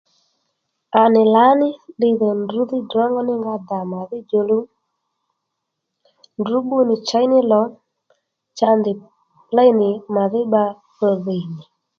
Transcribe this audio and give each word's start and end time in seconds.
À 1.01 1.03
nì 1.13 1.21
lǎní 1.35 1.69
ddiy 1.95 2.13
dhò 2.19 2.29
ndǔdhí 2.41 2.77
ddrǒngónínga 2.83 3.55
dà 3.67 3.79
mà 3.91 3.99
dhí 4.09 4.17
djòluw 4.23 4.63
ndrǔ 6.39 6.57
bbú 6.63 6.77
nì 6.87 6.95
chěy 7.07 7.25
ní 7.31 7.39
lò 7.51 7.61
cha 8.57 8.69
ndèy 8.79 8.97
léy 9.55 9.71
nì 9.79 9.89
mà 10.13 10.23
dhí 10.31 10.41
bba 10.47 10.63
dho 10.97 11.09
dhìy 11.25 11.43
nì 11.55 11.63